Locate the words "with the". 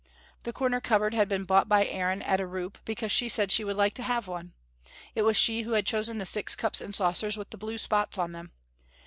7.37-7.57